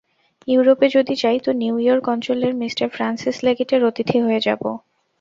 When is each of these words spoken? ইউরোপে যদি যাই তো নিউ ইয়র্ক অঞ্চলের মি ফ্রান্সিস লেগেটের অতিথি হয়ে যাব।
ইউরোপে 0.47 0.87
যদি 0.89 1.13
যাই 1.15 1.39
তো 1.39 1.51
নিউ 1.53 1.75
ইয়র্ক 1.79 2.05
অঞ্চলের 2.09 2.53
মি 2.55 2.67
ফ্রান্সিস 2.93 3.35
লেগেটের 3.45 3.81
অতিথি 3.85 4.17
হয়ে 4.25 4.41
যাব। 4.41 4.61